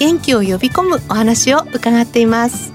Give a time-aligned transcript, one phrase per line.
[0.00, 2.72] 元気を呼び込むお話を伺っています。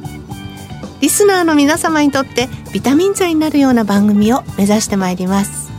[1.02, 5.72] リスナーの皆様にとってビタミン剤になるような番組を目指してまいります。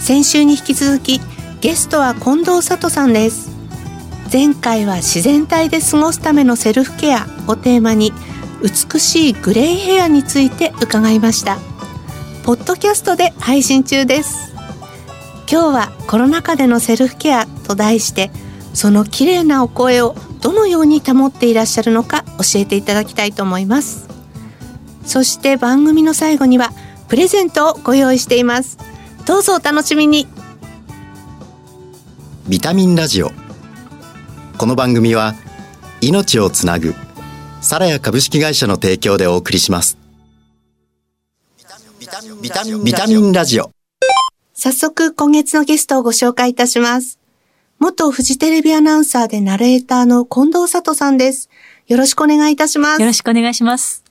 [0.00, 1.20] 先週に引き続き
[1.60, 3.50] ゲストは近藤佐人さんです。
[4.32, 8.12] 前回は自然体で過ごすためのセルフケアをテーマに
[8.62, 11.58] 美しいグレイヘアについて伺いました。
[12.44, 14.54] ポッドキャストで配信中です。
[15.50, 18.30] 今日はコロナ禍でのセルフケアと題して
[18.74, 24.08] その綺麗なお声をどのように保っていらっしゃるのか教えていただきたいと思います。
[25.06, 26.70] そして番組の最後には
[27.08, 28.78] プレゼントをご用意しています。
[29.26, 30.26] どうぞお楽しみに。
[32.48, 33.30] ビタミンラジオ。
[34.58, 35.34] この番組は
[36.00, 36.94] 命をつなぐ
[37.60, 39.96] サラヤ株式会社の提供でお送りします。
[42.42, 42.52] ビ
[42.92, 43.70] タミンラジオ。
[44.52, 47.18] 早速今月のゲストをご紹介いたします
[47.78, 51.50] 元フジテレビアナウンサーでナレーターの近藤佐人さんです。
[51.86, 53.00] よろしくお願いいたします。
[53.00, 54.04] よろしくお願いします。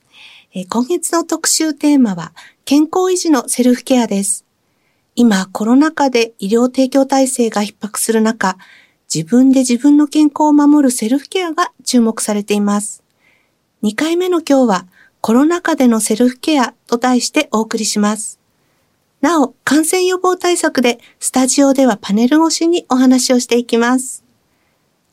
[0.54, 2.34] え今月の特集テーマは、
[2.66, 4.46] 健康維持のセルフケアです。
[5.16, 8.58] 今、コロナ禍で医療提供体制が逼迫する中、
[9.14, 13.04] 自分で自分の健康を守るセルフケアが注目されています。
[13.82, 14.88] 2回目の今日は、
[15.22, 18.40] コロナ禍でのセルフケアと題してお送りします。
[19.24, 24.26] なお、感染予防対策でスタジオではパネル越しにお話をしていきます。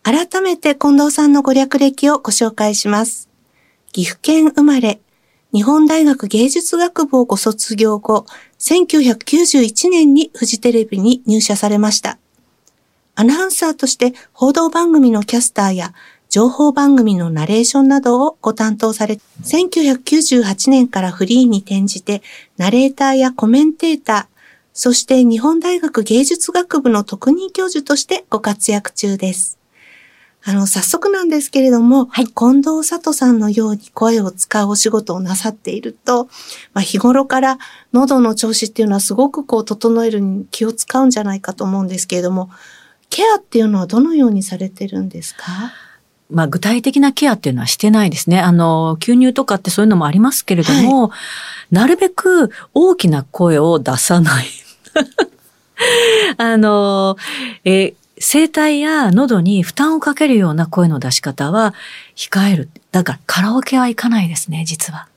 [0.02, 3.28] 改めて近藤さんのご略歴をご紹介します。
[3.92, 5.00] 岐阜県生まれ、
[5.54, 8.26] 日本大学芸術学部をご卒業後、
[8.58, 12.18] 1991年にフジテレビに入社されました。
[13.14, 15.94] アナウンサーとして報道番組のキャスターや
[16.30, 22.22] 情報番組のナレーションなどをご担当され、1998年からフリーに転じて、
[22.56, 24.38] ナレーターやコメンテーター、
[24.72, 29.58] そして日本大学芸術学部の特任教授としてご活躍中です。
[30.44, 36.26] あの、早速なんですけれども、はい、近藤佐人さんのように声を使うお仕事をなさっていると、
[36.72, 37.58] まあ、日頃から
[37.92, 42.50] 喉の調子っていうのはすごくこう整えるに気を使うんじゃないかと思うんですけれども、
[43.10, 45.42] ケアっていうのはどのようにされてるんですか？
[46.30, 48.40] まあ、具体的なケアっていうのはしてないですね。
[48.40, 51.16] あの、吸入とかってそういうのもありますけれども、は
[51.70, 54.46] い、なるべく大きな声を出さない。
[56.38, 57.16] あの、
[57.64, 61.74] え声帯や喉に負担をかけるような声の出し方は
[62.14, 62.68] 控える。
[62.92, 65.08] だからカラオケは行かないですね、実は。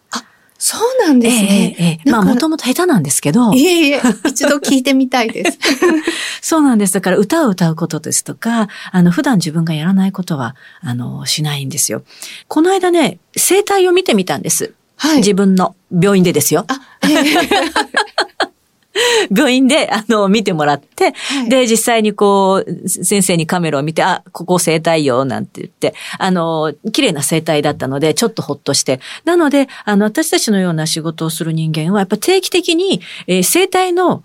[0.65, 1.75] そうなんですね。
[1.77, 3.51] ええええ、まあもともと下手なんですけど。
[3.51, 5.59] いえいえ、一度聞いてみたいです。
[6.41, 6.93] そうなんです。
[6.93, 12.03] だから歌を歌うことですとか、あの普段自分がやらないことは、あの、しないんですよ。
[12.47, 14.73] この間ね、生態を見てみたんです。
[14.95, 15.17] はい。
[15.17, 16.63] 自分の病院でですよ。
[16.69, 16.79] あ、
[17.09, 18.52] ええ
[19.35, 28.99] 病院で、あの、見てもらって、はい、で、実際にこう、先生にカメラを見て、あ、ここ生体よ、なんて言って、あの、綺麗な生体だったので、ちょっとほっとして。
[29.25, 34.23] なので、あの、私たちのような仕事をする人間は、やっぱ定期的に、えー、生体の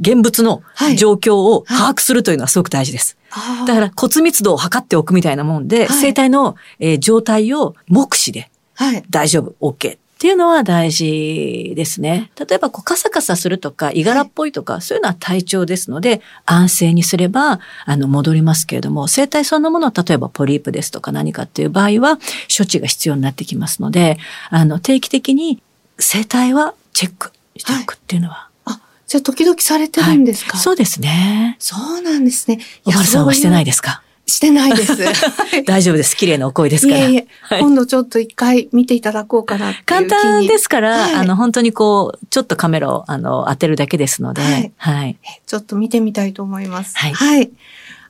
[0.00, 0.62] 現物の
[0.96, 3.18] 状況を把握するというのはすごく大事です。
[3.28, 8.50] はい、だから骨密度を測っておくみたいなもんで、はい、生体の、えー、状態を目視で、
[9.10, 12.30] 大丈夫、OK っていうのは大事ですね。
[12.38, 22.18] 例えばこうカサカサするとか、いがらっぽいとか、そういうのは体調ですので、安静にすれば、あの、戻りますけれども、生体そのもの例えばポリープですとか何かっていう場合は、
[22.56, 24.18] 処置が必要になってきますので、
[24.50, 25.60] あの、定期的に
[25.98, 31.56] 生体はチェックしておくっていうのは、はい、あ、じゃあ時々されてるんですか、はい、そうですね。
[31.58, 32.60] そうなんですね。
[32.84, 34.03] 小原さんはしてないですか？
[34.26, 34.96] してないです。
[35.66, 36.16] 大丈夫です。
[36.16, 37.00] 綺麗なお声ですから。
[37.00, 44.72] いえいえ、はい、今度ちょっと一回見ていただこうかな簡単ですから、はい、あの、本当にこう、ちょっとカメラを、あの、当てるだけですので、はい。
[44.78, 46.96] はい、ちょっと見てみたいと思います。
[46.96, 47.12] はい。
[47.12, 47.50] はい。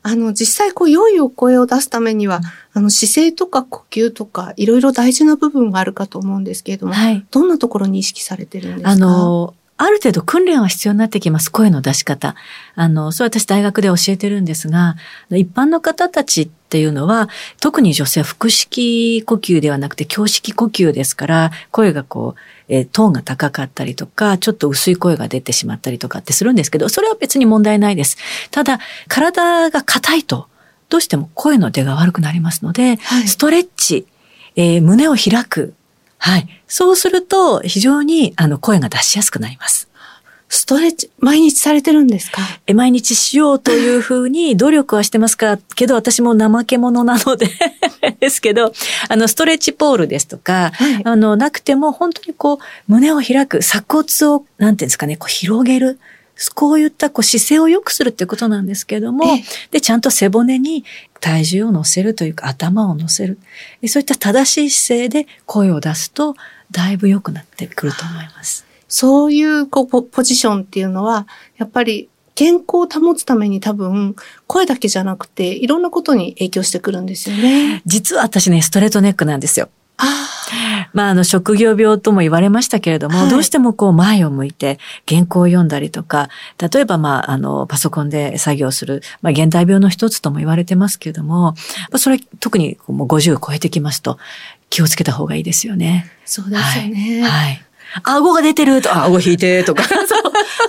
[0.07, 2.43] あの、実際、こう、良いお声を出すためには、
[2.75, 11.51] あの、姿勢とか呼吸とか、いろいろ大事な部分があるかと思うんですけれども、はい、どんなところに意識されてるんですかあの、ある程度訓練は必要になってきます。
[11.51, 12.37] 声の出し方。
[12.77, 14.95] あの、それ私大学で教えてるんですが、
[15.31, 17.29] 一般の方たちっていうのは、
[17.61, 28.17] 特に女性は腹式呼吸ではなくて胸式呼吸ですから、声がこう、えー、トーンが高かったりとか、ちょっと薄い声が出てしまったりとかってするんですけど、それは別に問題ないです。
[28.53, 28.79] ただ、
[29.09, 30.47] 体が硬いと、
[30.89, 34.07] どうしても声の出が悪くなりますので、はい、ストレッチ、
[34.55, 35.75] えー、胸を開く。
[36.27, 36.49] はい。
[36.67, 39.89] そうすると、非常に、あの、声が出しやすくなります。
[40.49, 42.41] ストレッチ、毎日されてるんですか？
[42.67, 45.59] え毎日しようというふうに 努力はしてますか？
[45.75, 47.49] けど私も怠け者なので
[48.21, 48.73] ですけど、
[49.11, 55.99] あの、ストレッチポールですとか、はい、あの、なくても本当にこう、胸を開く、鎖骨を、なんていうんですかね、こう広げる。
[56.55, 59.25] こういったこう姿勢を良くするってことなんですけれども、
[59.71, 60.85] で、ちゃんと背骨に
[61.21, 63.39] 体重を乗せるというか頭を乗せる。
[63.87, 66.35] そういった正しい姿勢で声を出すと、
[66.71, 68.67] だいぶ良くなってくると思います。
[68.89, 71.27] そういうこうポジションっていうのは、
[71.57, 74.17] やっぱり健康を保つために多分、
[74.47, 77.83] 声だけじゃなくて、いろんなことに影響してくるんですよね。
[77.87, 79.69] 実は私ね、ストレートネックなんですよ。
[79.97, 80.25] あ
[80.93, 91.55] まあ、あの、職業病とも言われましたけれども、はい、どうしてもこう前を向いて原稿を読んだりとか、例えばまあ、あの、パソコンで作業する、まあ、現代病の一つとも言われてますけれども、
[91.97, 94.19] それ特にもう50超えてきますと、
[94.71, 96.11] 気をつけた方がいいですよね。
[96.25, 97.23] そうですよね。
[97.23, 97.65] はい、はい
[98.03, 99.85] 顎が出てると、顎引いてとか。
[99.87, 100.03] そう。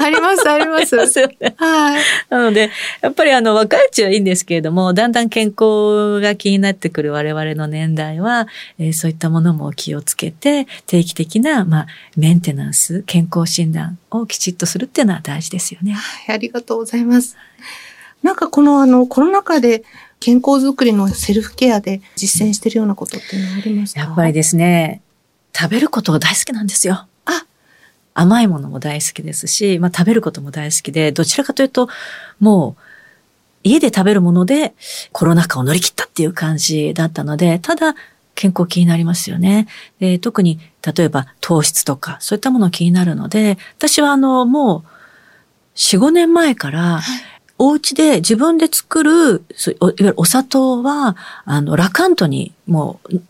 [0.01, 0.95] あります、あります。
[0.95, 1.55] ますよね。
[1.57, 2.03] はい。
[2.29, 2.69] なので、
[3.01, 15.93] やっぱりあの、若いうちはいいんですけれども、だんだん健康が気になってくる我々の年代は、えー、そういったものも気をつけて、定期的な、まあ、メンテナンス、健康診断をきちっとするっていうのは大事ですよね。
[15.93, 17.35] はい、ありがとうございます。
[18.21, 19.83] なんかこのあの、コロナ禍で、
[20.19, 24.01] 健康づくりのセルフケアで実践してるようなことっていうのはありますか？
[24.01, 25.01] やっぱりですね、
[25.53, 27.05] 食べることが大好きなんですよ。
[28.15, 31.87] 甘いものも大好きですし、まあ食べることも大好きで、どちらかというと、
[32.39, 32.81] もう、
[33.63, 34.75] 家で食べるもので
[35.11, 37.95] コロナ禍を乗り切ったっていう感じだったので、ただ
[38.35, 39.67] 健康気になりますよね。
[39.99, 40.59] で特に
[40.95, 44.89] 例えば糖質とかそういったもの気になるので、私はあのもう
[45.75, 47.01] 4、5年前から、
[47.57, 51.15] お家で自分で作る、いわゆるお砂糖は、
[51.45, 53.21] あの、ラカントにもう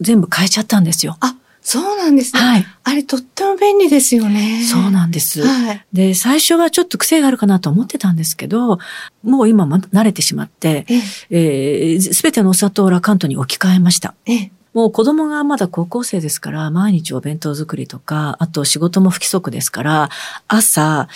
[0.00, 1.16] 全部変えちゃったんですよ。
[1.20, 1.34] あ、
[1.70, 2.40] そうなんですね。
[2.40, 2.66] はい。
[2.82, 4.64] あれとっても便利ですよね。
[4.64, 5.46] そうなんです。
[5.46, 5.84] はい。
[5.92, 8.78] で、最初はちょっと癖があるかなと思ってたんですけど、
[9.22, 10.86] もう今慣れてしまって、
[11.28, 14.14] えす、べ、てのお砂糖をラカントに置き換えました。
[14.24, 14.52] ええ。
[14.72, 20.08] もう子供がまだ高校生ですから、毎日お弁当作りとか、あと仕事も不規則ですから、
[20.46, 21.08] 朝、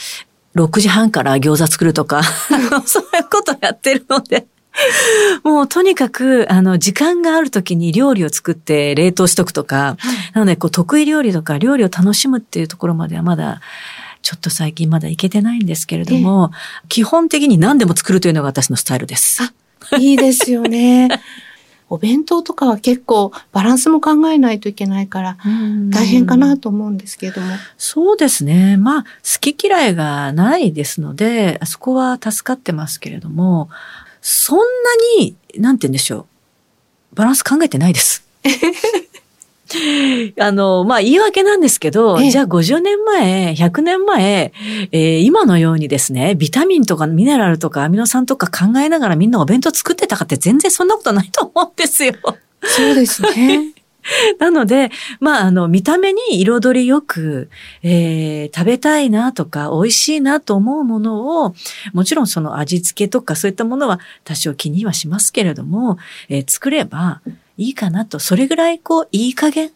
[0.55, 2.23] 6時半から餃子作るとか、
[2.85, 4.47] そういうことやってるので、
[5.45, 13.61] もうとにかく、あの、時間がある時に料理を作って冷凍しとくとか、はい、なので、こう、得意料理とか料理を楽しむっていうところまではまだ、
[14.23, 16.53] ちょっと最近まだいけてないんですけれども、
[16.89, 19.43] 基本的に何でも作るというのが私のスタイルです。
[19.43, 21.09] あ、いいですよね。
[21.91, 25.37] お弁当とかは結構バランスも考えないといけないから
[25.91, 27.49] 大変かなと思うんですけれども。
[27.77, 28.79] そうですね。
[28.79, 33.69] まあ、好き嫌いがないですので、そこは助かってますけれども、
[34.23, 34.65] そんな
[35.19, 36.27] に、なんて言うんでしょ
[37.13, 37.17] う。
[37.17, 38.25] バランス考えてないです。
[40.39, 44.53] あの、まあ、言い訳なんですけど、じゃあ50年前、100年前、
[44.93, 52.15] えー、今のようにですね、ビタミンとかミネラルとかアミノ酸とか考えながらみんなお弁当作ってたかって全然そんなことないと思うんですよ。
[52.63, 53.73] そうですね。
[54.39, 54.91] なので、
[55.21, 57.49] まあ、あの、見た目に彩りよく、
[57.83, 61.55] えー、食べたいなとか、美味しいなと思うものを、
[61.93, 67.21] もちろんその味付けとかそういったものは多少気にはしますけれども、えー、作れば
[67.59, 69.71] いいかなと、それぐらいこう、いい加減、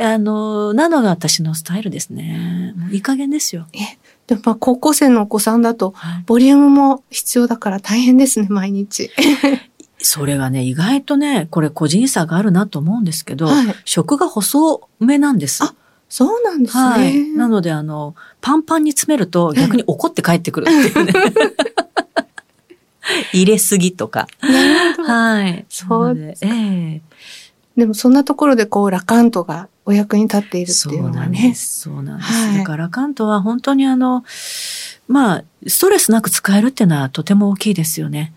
[0.00, 2.74] あの、なのが私のスタイルですね。
[2.90, 3.66] いい加減ですよ。
[3.74, 5.94] え、でもまあ高校生のお子さんだと、
[6.26, 9.10] ボリュームも必要だから大変ですね、毎日。
[10.02, 15.64] それがね、意外とね、これ個人差があるなと思うんですけど、はい、食が細めなんです。
[15.64, 15.74] あ、
[16.08, 16.82] そうなんですね。
[16.82, 17.28] はい。
[17.30, 21.12] なので、あの、パンパンに詰めると逆に怒って帰ってくるっていうね。
[23.32, 24.26] 入れすぎとか。
[25.06, 25.64] はい。
[25.68, 26.44] そうです。
[26.44, 27.00] ええー、
[27.76, 31.26] でもそんなところでこう、ラカントがお役に立っているっていうのはね。
[31.26, 31.80] そうなんです。
[31.80, 32.58] そうなんです。
[32.58, 34.24] だからラカントは本当にあの、
[35.08, 38.32] まあ、ストレスなく使えるっていうのはとても大きいですよね。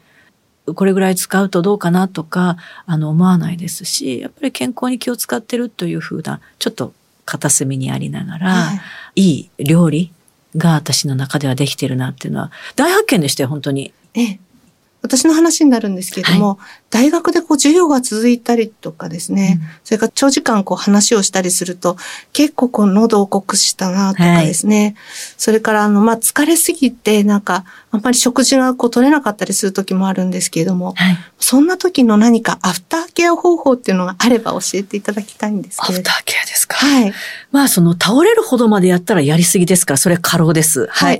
[0.73, 6.93] これぐらい使うとどうかなとか、あの、思わないですし、やっぱり健康に気を使ってるというふうな、ちょっと
[7.25, 8.73] 片隅にありながら、は
[9.15, 10.11] い、いい料理
[10.57, 13.93] が私の中ではできてるなっていうのは、大発見でしたよ、本当に。
[14.15, 14.39] ええ。
[15.05, 16.57] 私の話になるんですけれども、はい、
[16.89, 21.97] 大学でこう授業が続いたりとかですね、うん、それから長時間こう話をしたりすると、
[22.33, 24.95] 結構こう喉を酷使したなとかですね、はい、
[25.37, 36.09] それからあの、まあ、疲れすぎてなんか、あんまり食事がこう取れなかったりする時もあるんですけれども、はい、そんな時の何かアフターケア方法っていうのがあれば教えていただきたいんですけれど。
[36.09, 36.75] アフターケアですか？
[36.75, 37.13] はい。
[37.51, 40.87] まあ、その倒れるほどまでやったらやりすぎですから、それ過労です。
[40.87, 41.19] はい。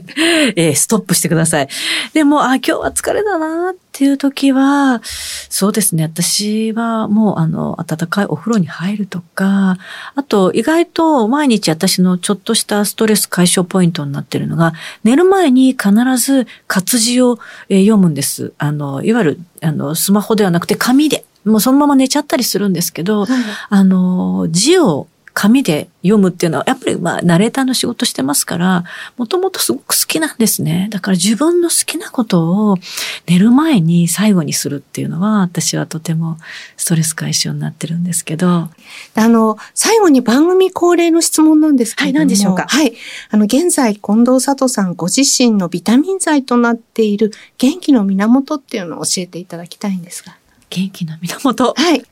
[0.56, 1.68] えーストップしてください。
[2.12, 6.04] でも、あ、今日は疲れだなっていう時は、そうですね。
[6.04, 9.76] 私はもう、あの、暖かいお風呂に入るとか、
[10.14, 14.72] あと、意外と毎日私のちょっとしたストレス解消ポイントになってるのが、
[15.04, 18.52] 寝る前に必ず活字をえー読むんです。
[18.58, 21.24] あの、いわゆる、あの、スマホではなくて紙で。
[21.44, 23.28] もうそのまま寝ちゃったりするんですけど、はい
[23.68, 25.06] あの、字を
[25.38, 28.84] 紙で読むっていうのは、やっぱりまあ、ナレーターの仕事してますから、
[29.18, 30.88] もともとすごく好きなんですね。
[30.90, 32.78] だから自分の好きなことを
[33.26, 36.38] 寝る前に最後にするっていうのは、私はとても
[36.78, 38.70] ストレス解消になってるんですけど、
[39.14, 42.20] あの、最後に番組恒例の質問なんですけれども。
[42.20, 42.64] はい何でしょうか？
[42.66, 42.94] はい。
[43.30, 50.38] あの、現在、近藤佐藤さんご自身のビタミン剤となっている元気の源っていうのを教えていただきたいんですが。
[50.70, 51.74] 元気の源？
[51.76, 52.06] はい。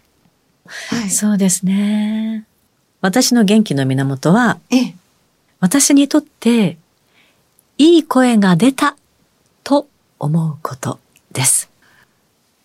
[0.66, 1.10] はい。
[1.10, 2.44] そうですね。
[3.04, 4.94] 私の元気の源は、ええ。
[5.60, 6.78] 私にとって、
[7.76, 8.96] いい声が出た
[9.62, 10.98] と思うこと
[11.30, 11.68] です。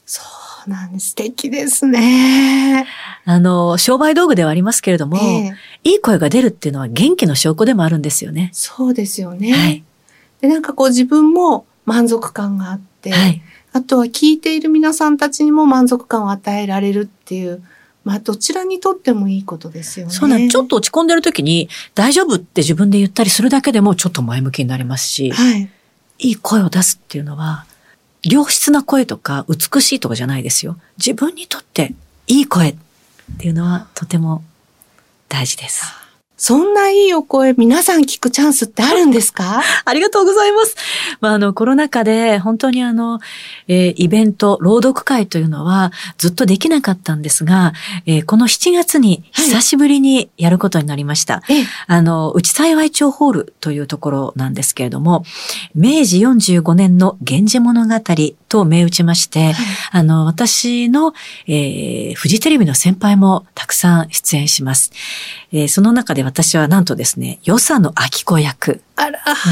[0.05, 0.21] そ
[0.65, 1.09] うなんです。
[1.09, 2.87] 素敵ですね。
[3.25, 8.49] あの、商売道具ではありますけれども、ええいい声が出るっていうのは元気の証拠でもあるんですよね。
[8.53, 9.51] そうですよね。
[9.51, 9.83] はい。
[10.39, 13.41] で、なんかこう自分も満足感があって、はい。
[13.73, 17.61] あとは聞いている皆さんたちにも満足感を与えられるっていう、
[18.09, 20.11] まあどちらにとってもいいことですよね。
[20.11, 25.69] そうなん、ちょっと落ち込んでる時に、大丈夫って自分で言ったりするだけでもちょっと前向きになりますし、はい。
[26.17, 27.67] いい声を出すっていうのは、
[28.23, 30.75] 良質な声とか美しいとかじゃないですよ。
[30.97, 31.93] 自分にとって
[32.25, 32.75] いい声っ
[33.37, 34.43] ていうのはとても
[35.27, 35.83] 大事です。
[36.41, 39.61] そんないいお声皆さん聞くチャンスってあるんですか？
[39.83, 40.75] ありがとうございます。
[41.19, 43.19] まあ、あの、コロナ禍で本当にあの、
[43.67, 47.73] えーイベント、朗読会というのはずっとできなかったんですが、
[48.05, 51.43] えーこの7月に久しぶりにやることになりました。
[51.49, 55.25] ええあの、内幸町ホールというところなんですけれども、
[55.75, 57.95] 明治45年の源氏物語
[58.47, 59.53] と銘打ちまして、
[59.91, 61.13] あの、私の、
[61.47, 64.91] えーフジテレビの先輩もたくさん出演します。
[65.51, 68.83] えーその中で私はなんとですね、与謝野明子役、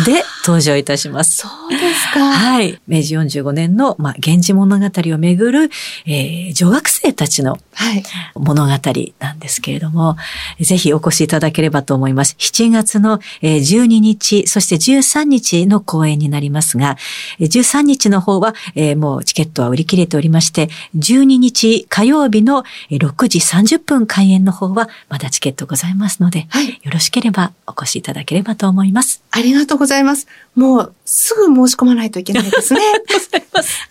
[0.06, 1.38] で登場いたします。
[1.38, 2.32] そうですか。
[2.34, 2.80] はい。
[2.88, 5.70] 明治45年の、まあ、源氏物語をめぐる、
[6.06, 8.04] えー女学生たちのはい。
[8.36, 8.72] 物語
[9.20, 10.18] なんですけれども、
[10.60, 12.36] ぜひお越しいただければと思います。
[12.40, 16.98] 7月のえー12日、そして13日の公演になりますが、
[17.40, 29.22] えー13日の方は、えーもうチケットは売り切れておりまして、12日火曜日のえー6時30分開演の方はまだチケットございますので、はいよろしければお越しいただければと思います。
[29.38, 30.26] ありがとうございます。
[30.56, 32.82] もう、すぐ申し込まないといけないですね。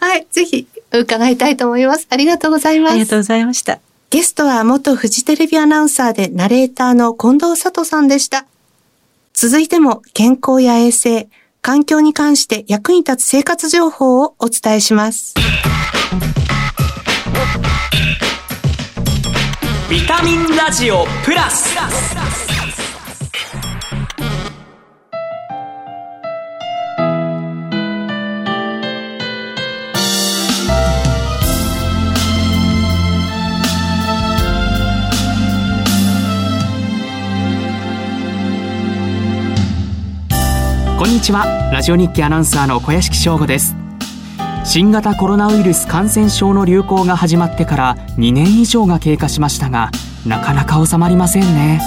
[0.00, 0.26] はい。
[0.32, 2.08] ぜひ、伺いたいと思います。
[2.10, 2.92] ありがとうございます。
[2.92, 3.78] ありがとうございました。
[4.10, 8.46] ゲストは元フジテレビアナウンサーでナレーターの近藤佐藤さんでした。
[9.34, 11.28] 続いても健康や衛生、
[11.62, 15.34] 環境に関して役に立つ生活情報をお伝えします。
[19.88, 21.76] ビタミンラジオプラス
[41.16, 41.46] にちは。
[41.72, 43.74] ラジオ日記アナウンサーの小屋敷翔吾です。
[44.66, 49.90] 新型コロナウイルス感染症の流行が始まってから2年以上が経過しましたが
[50.26, 51.80] なかなか収まりませんね。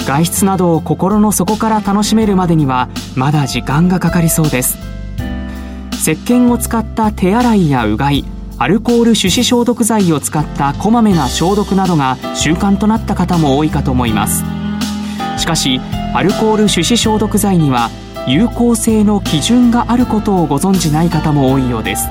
[0.00, 4.76] 外出などを心の底から楽しめるまでにはまだ時間がかかりそうです。
[5.92, 8.24] 石鹸を使った手洗いやうがい
[8.58, 14.42] アルコール手指消毒剤を使ったこまめな消毒などが習慣となった方も多いかと思います。
[15.38, 15.80] しかし
[16.12, 17.88] アルコール手指消毒剤には
[18.28, 22.08] 有効性の基準があることをご存じない方も多いようです。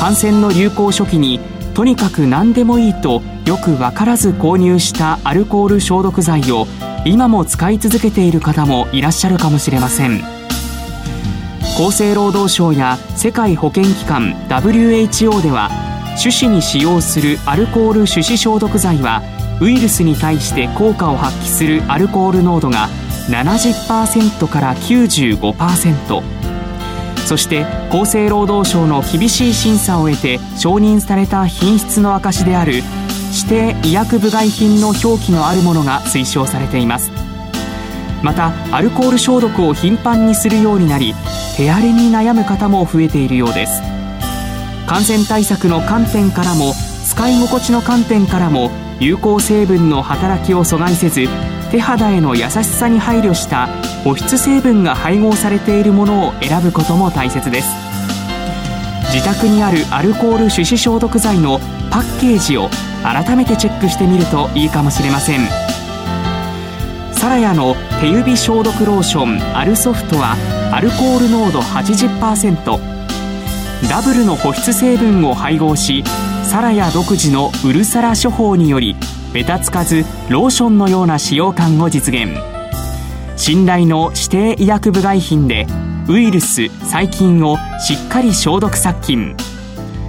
[0.00, 1.40] 感染の流行初期に
[1.74, 6.66] とにかく何でもいいとよく分からず購入したアルコール消毒剤を
[7.04, 10.24] 今も使い続けている方もいらっしゃるかもしれません。
[11.76, 15.70] 厚生労働省や世界保健機関 WHO では
[16.20, 19.22] 手指に使用するアルコール手指消毒剤は
[19.60, 22.88] ウイルスに対して効果を発揮するアルコール濃度が
[23.28, 26.22] 70%から95%
[27.26, 32.82] そして厚生労働省の厳しい審査を得て承認された品質の証である
[33.36, 37.10] 指定医薬部外品の表記のあるものが推奨されています。
[38.22, 41.14] またアルコール消毒を頻繁にするようになり
[41.56, 43.82] 手荒れに悩む方も増えているようです。
[44.86, 46.72] 感染対策の観点からも
[47.16, 48.70] 使い心地の観点からも
[49.00, 51.26] 有効成分の働きを阻害せず
[51.70, 53.68] 手肌への優しさに配慮した
[54.04, 57.68] 保湿成分が配合されているものを選ぶことも大切です。
[59.14, 61.58] 自宅にあるアルコール手指消毒剤の
[61.90, 62.68] パッケージを
[63.02, 65.40] 改めてチェックしてみるといいかもしれません。
[67.14, 70.36] サラヤの手指消毒ローションアルソフトは
[70.70, 72.78] アルコール濃度80%
[73.88, 76.04] ダブルの保湿成分を配合し
[76.46, 78.94] サラヤ独自のウルサラ処方により
[79.34, 82.28] ベタつかずローションのような使用感を実現。
[83.36, 85.66] 信頼の指定医薬部外品で
[86.08, 89.36] ウイルス細菌をしっかり消毒殺菌。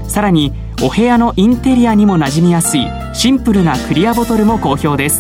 [0.08, 0.54] さらに
[0.84, 5.20] お部屋のインテリアにも馴染みやすいシンプルなクリアボトルも好評です。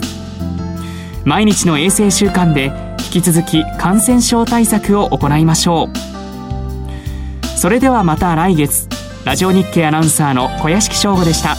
[1.25, 7.57] 毎日の衛生習慣で引き続き感染症対策を行いましょう。
[7.57, 8.86] それではまた来月。
[9.27, 11.57] ラジオ日経アナウンサーの小屋敷翔吾でした。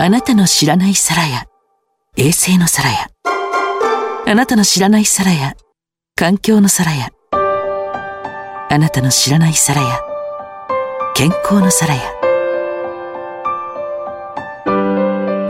[0.00, 1.46] あなたの知らない皿や
[2.16, 3.08] 衛星の皿や
[4.28, 5.54] あなたの知らない皿や
[6.14, 10.00] 環境の皿やあなたの知らない皿や
[11.16, 12.00] 健康の皿や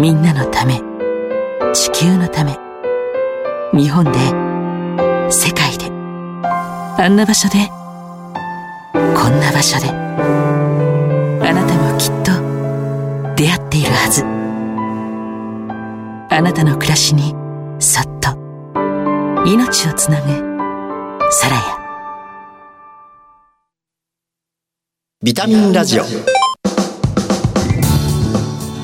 [0.01, 0.81] みんなのため
[1.75, 2.68] 地球のため。
[3.75, 4.13] 日本で
[5.31, 7.69] 世界であんな場所で
[8.93, 12.33] こんな場所であなたもきっと
[13.37, 14.25] 出会っているはず。
[16.31, 17.35] あなたの暮らしに
[17.79, 18.31] そっと
[19.45, 20.29] 命をつなぐ
[21.31, 21.63] サラヤ。
[25.23, 26.05] ビタミンラジオ。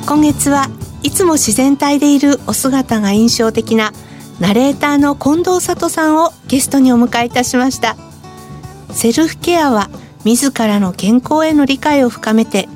[0.06, 0.68] 今月は
[1.02, 3.92] いつも自然体でいるお姿が印象的な
[4.40, 7.96] ナレーターの近藤里さんをゲストにお迎えいたしました。
[8.92, 9.88] セルフケアは
[10.24, 12.68] 自らの健康への理解を深めて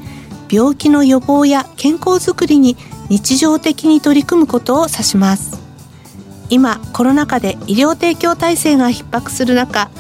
[0.51, 2.77] 病気の予防や健康づくりに
[3.09, 5.59] 日常的に取り組むことを指します。
[6.51, 9.91] 今コロナ禍で医療提供体制が逼迫する中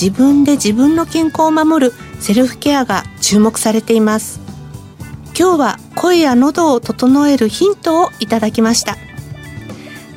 [0.00, 4.40] 自分で自分の健康を守るセルフケアが注目されています。
[5.38, 8.96] 今日は声や喉を整えるヒントをいただきました。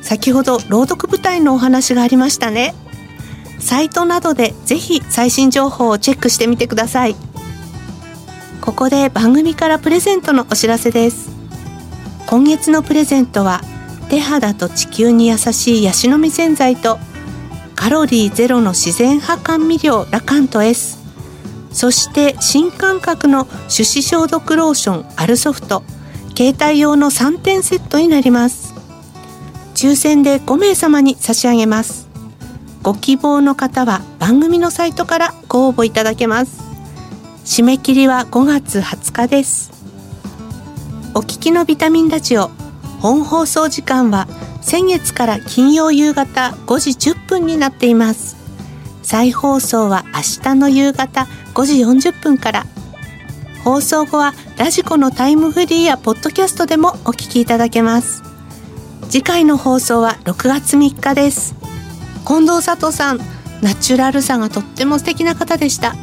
[0.08, 2.74] 先ほど朗読舞台のお話がありましたね。
[3.58, 7.14] サイトなどでぜひ最新情報をチェックしてみてください。
[8.62, 11.28] ここで番組からプレゼントのお知らせです。
[12.26, 13.60] 今月のプレゼントは
[14.08, 16.98] 手肌と地球に優しいヤシの実洗剤と
[17.76, 20.96] カロリーゼロの自然派甘味料ラカント S
[21.70, 25.82] そして新感覚の手指消毒ローションアルソフト。
[26.34, 28.67] 携帯用の3点セットになります。
[29.78, 32.08] 抽選で5名様に差し上げます。
[32.82, 36.60] ご希望の方は番組のサイトからご応募いただけます。
[37.44, 39.70] 締め切りは5月20日です。
[41.14, 42.50] お聞きのビタミンラジオ
[42.98, 44.26] 本放送時間は
[44.62, 48.36] 先月から金曜夕方5時10分になっています。
[49.04, 52.66] 再放送は明日の夕方5時40分から。
[53.62, 58.27] 放送後はラジコのタイムフリーやポッドキャストでもお聞きいただけます。
[59.10, 61.54] 次回の放送は6月3日です。
[62.26, 63.18] 近藤佐藤さん
[63.62, 65.96] ナチュラルさがとっても素敵な方でした。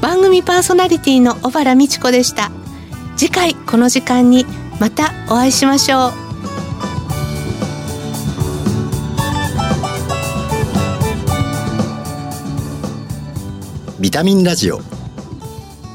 [0.00, 2.50] 番組パーソナリティの小原美智子でした。
[3.16, 4.46] 次回この時間に
[4.80, 6.12] またお会いしましょう。
[14.00, 14.80] ビタミンラジオ。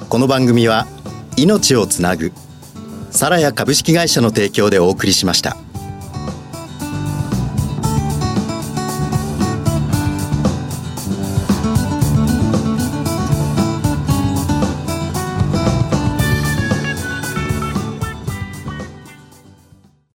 [0.08, 0.88] この番組は
[1.36, 2.32] 命をつなぐ
[3.12, 5.58] サラヤ株式会社の提供でお送りしました。